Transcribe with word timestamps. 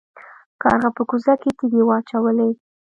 کارغه 0.61 0.89
په 0.97 1.03
کوزه 1.09 1.33
کې 1.41 1.49
تیږې 1.57 1.81
واچولې. 1.87 2.49